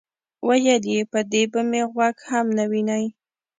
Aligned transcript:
ویل 0.47 0.83
یې: 0.93 0.99
په 1.11 1.19
دې 1.31 1.43
به 1.51 1.61
مې 1.69 1.81
غوږ 1.91 2.15
هم 2.29 2.47
نه 2.57 2.63
وینئ. 2.71 3.05